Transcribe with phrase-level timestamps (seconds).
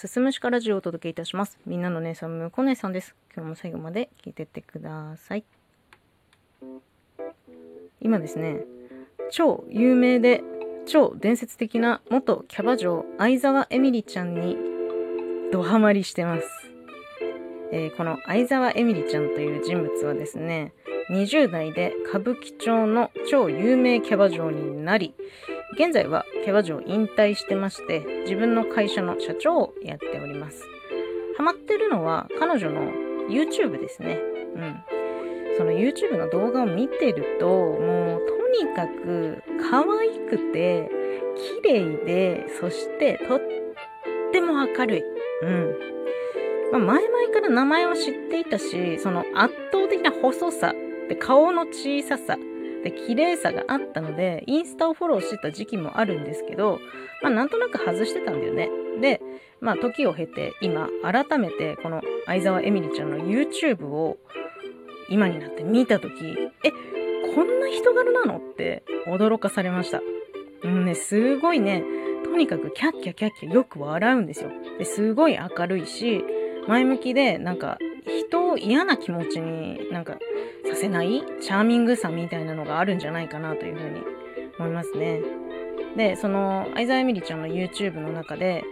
[0.00, 1.58] すすむしかラジオをお届けいたします。
[1.66, 3.14] みんなの姉さん、むこ姉さんです。
[3.36, 5.44] 今日も最後まで聞いてってください。
[8.00, 8.64] 今ですね、
[9.30, 10.42] 超有名で
[10.86, 14.56] 超伝説的な元キャバ嬢相沢エミリちゃんに
[15.52, 16.46] ドハマりしてます。
[17.70, 20.72] えーこの相沢エミリちゃんという人物はですね、
[21.10, 25.14] 20代で歌舞伎町の超有名キャバ嬢になり、
[25.74, 30.64] 現在はキャバ嬢を引退してまして、自分の会社の社長をやっております。
[31.36, 32.92] ハマってるのは彼女の
[33.28, 34.18] YouTube ですね。
[34.56, 34.76] うん。
[35.56, 40.90] その YouTube の動画を見てると、もうとにかく可愛くて、
[41.62, 43.40] 綺麗で、そしてとっ
[44.32, 45.02] ても明るい。
[45.42, 45.74] うん。
[46.72, 50.74] まあ、前々から名前は知っていたし、その圧倒的な細さ、
[51.08, 52.36] で顔の小ささ、
[52.82, 56.78] で綺麗さがあったので、インスタをフォローしてた時期もあるんですけど、
[57.22, 58.70] まあなんとなく外してたんだよね。
[59.00, 59.20] で、
[59.60, 64.18] まあ時を経て今改めてこの相沢エミリちゃんの YouTube を
[65.08, 66.10] 今になって見た時
[66.64, 66.70] え、
[67.34, 70.00] こんな人柄なのって驚かされました。
[70.62, 71.82] うんね、すごいね、
[72.24, 74.50] とにかくキャッキャキャッキャよく笑うんですよ。
[74.78, 76.24] ですごい明るいし、
[76.68, 77.78] 前向きで、なんか
[78.30, 80.18] 人を嫌な気持ちになんか
[80.64, 84.02] させないチャーミングさみたいなのがあるんじゃないかなというふうに
[84.58, 85.20] 思いますね。
[85.96, 88.62] で、その相沢エミリちゃんの YouTube の中で、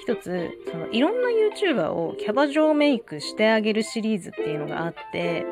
[0.00, 5.44] 一つ、そのいろんな YouTuber をキャバ嬢メイクしてあげるシリーズっていうのがあって、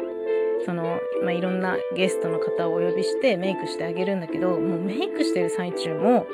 [0.65, 6.27] その、まあ、いろんなゲストの方をお呼びしてメイクしてあげるんだけど、もうメイクしてる最中も、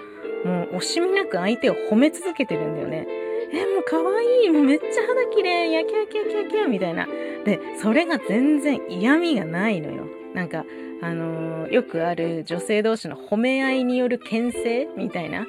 [0.45, 3.07] もう惜しみなく相手を褒め続けてるんだよね。
[3.53, 7.07] え、もう可愛いもうめっちゃ肌綺麗やキャキャキャキャみたいな。
[7.45, 10.07] で、それが全然嫌味がないのよ。
[10.35, 10.65] なんか、
[11.03, 15.47] あのーよくある女性同士の褒め合いによる牽制みたいな。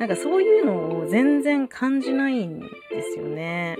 [0.00, 2.66] なんかそういうのを全然感じないんで
[3.12, 3.76] すよね。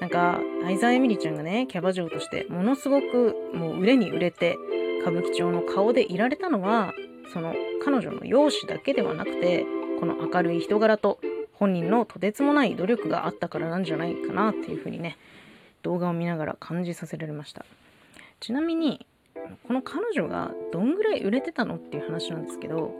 [0.00, 4.56] なんか、相沢エミリちゃんがね、キャバ嬢としてものすごくもう売れに売れて、
[5.00, 6.92] 歌舞伎町の顔でいられたのは、
[7.32, 7.54] その
[7.84, 9.64] 彼女の容姿だけではなくて、
[10.00, 11.20] この明るい人柄と
[11.54, 15.16] 本人のとてつもない努力があったからなんじゃないかなっていうふうにね、
[15.82, 17.64] 動画を見ながら感じさせられました。
[18.40, 19.06] ちなみに、
[19.66, 22.94] この彼女がどんぐらい売れてたのっていう話なんですけど、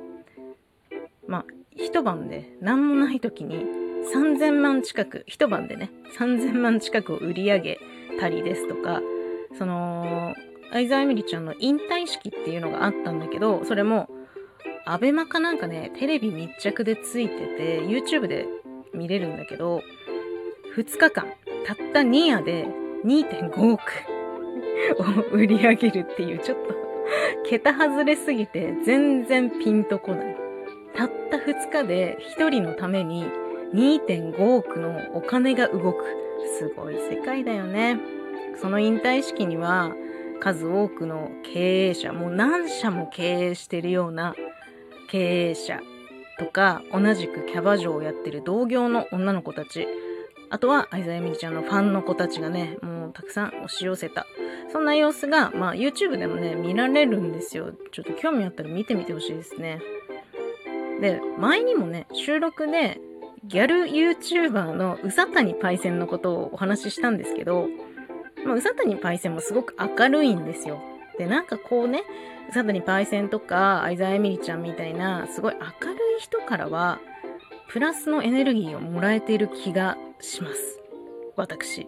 [1.27, 1.45] まあ、
[1.77, 3.65] 一晩で何もない時に
[4.15, 7.79] 3000万近く、一晩でね、3000万近くを売り上げ
[8.21, 9.01] たりですとか、
[9.59, 10.35] その、
[10.73, 14.09] 相沢エミリちゃんの引退式っていうのがあったんだけど、それも、
[14.85, 18.47] アベマかなんかね、テレビ密着でついてて、YouTube で
[18.93, 19.83] 見れるんだけど、
[20.77, 21.27] 2日間、
[21.67, 22.67] たった2夜で
[23.05, 23.81] 2.5億
[24.99, 26.75] を売り上げるっていう、ちょっと、
[27.49, 30.37] 桁外れすぎて全然ピンとこない。
[30.95, 33.27] たった2日で1人のために
[33.75, 36.05] 2.5億のお金が動く。
[36.59, 38.01] すごい世界だよね。
[38.61, 39.95] その引退式には
[40.41, 44.35] 数多くの経営者、もう何社も経営してるような
[45.13, 45.81] 経営者
[46.39, 49.87] とか、同じくキャバ嬢をやってる同業の女の子たち、
[50.49, 54.27] あとは相沢エミリちゃんのファンの子たちがね、もうたくさん押し寄せた。
[54.73, 57.73] そんな様子が、まあ YouTube でもね、見られるんですよ。
[57.91, 59.83] ちょっと興味あったら見てみてほしいですね。
[61.03, 62.99] で、前にもね、収録で、
[63.45, 67.69] ギャル YouTuber のうさたにパイセンのことをお話ししたんですけど、
[68.47, 70.81] まあ、うさたにパイセンもすごく明るいんですよ。
[71.19, 72.03] で、なんかこうね、
[72.51, 77.01] さたにパイセンとか、相沢エミリちゃんみたいな、すごい明るい人からは、
[77.69, 80.81] プラスのエネルギーをもらえている気がします。
[81.37, 81.87] 私。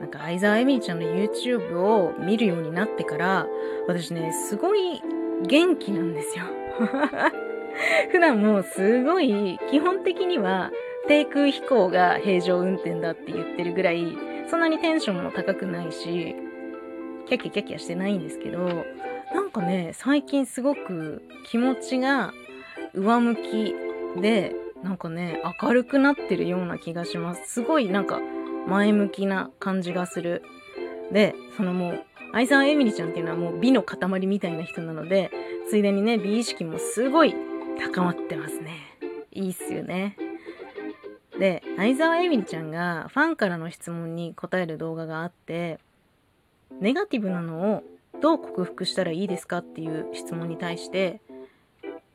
[0.00, 3.46] なんか相沢エミリちゃんの YouTube を見るようになってから、
[3.86, 5.00] 私ね、すごい
[5.46, 6.44] 元気なんですよ。
[8.10, 10.70] 普段もすごい、基本的には
[11.08, 14.16] 低空飛行が平常運転だって言ってるぐらい、
[14.48, 16.34] そんなにテンションも高くないし、
[17.28, 18.84] キャキャキャキャしてないんですけど、
[19.34, 22.32] なんかね、最近すごく気持ちが
[22.94, 23.74] 上向き
[24.20, 27.52] で、なんかね、明るくなってるような気がします。
[27.52, 28.20] すごいなんか
[28.66, 30.42] 前向きな感じがする。
[31.12, 35.30] で、そのもう、愛さんエミリちゃんっていうのはもう美の塊みたいな人なので、
[35.68, 37.34] ついでにね、美意識もすごい
[37.78, 38.72] 高まってますね。
[39.32, 40.16] いいっすよね。
[41.38, 45.78] で、相沢エミリちゃんがファンからの質問に答える動画があって、
[46.80, 47.82] ネガティブなのを
[48.20, 51.20] どう克服したらいいですかっていう質問に対して、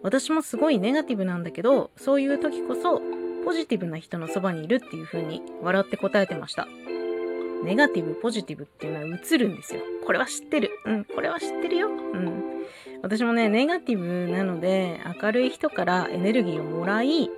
[0.01, 3.01] 私もすごいネガティブなんだけど、そういう時こそ
[3.45, 6.67] ポジティブな人のそばにいるっていう風に笑って答えてました。
[7.63, 9.81] ネガティブ、ポジティブっていうのは映るんですよ。
[10.05, 10.71] これは知ってる。
[10.85, 11.89] うん、これは知ってるよ。
[11.89, 12.43] うん。
[13.03, 17.29] 私もね、ネガティブなので、明るい人からエネルギーをもらい、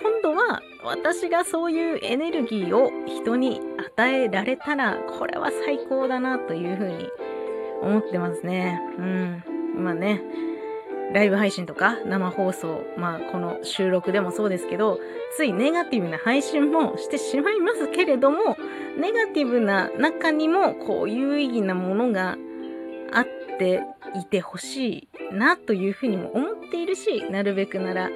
[0.00, 3.60] 今度は私がそういうエネルギーを人に
[3.96, 7.08] 与えられたら、これは最高だなというふうに
[7.82, 8.80] 思ってますね。
[8.98, 9.44] うん。
[9.76, 10.22] 今ね、
[11.12, 14.98] ライブ配信とか生放送、まあこの収録でもそうですけど、
[15.36, 18.56] ついネガティブな配信もしてしまいますけれども、
[18.98, 22.36] ネガティブな中にもこう有意義なものが
[23.12, 23.26] あっ
[23.58, 23.82] て
[24.20, 28.10] いてほしいなというふうにも思っているし、なるべくなら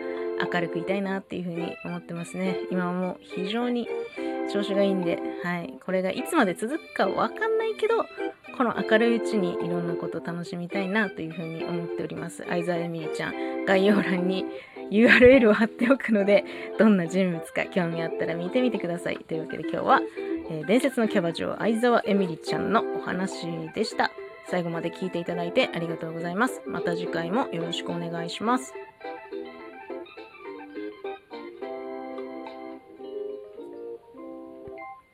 [0.52, 2.56] 明るくいたいなっていうふうに思ってますね。
[2.70, 3.88] 今も非常に
[4.52, 5.74] 調子がいいんで、はい。
[5.84, 8.04] これがいつまで続くかわかんないけど、
[8.56, 12.44] この明るいうちにいろんなこと楽しみたいなというふうに思っております。
[12.48, 14.44] 相沢エミリちゃん、概要欄に
[14.90, 16.44] URL を貼っておくので、
[16.78, 19.18] どんな人物か興味あったら見てみてください。
[19.18, 20.00] というわけで今日は、
[20.50, 24.10] えー、伝説のキャバ嬢相沢エミリちゃんのお話でした。
[24.48, 26.60] 最後まで聞いていただいてありがとうございます。
[26.66, 28.74] また次回もよろしくお願いします。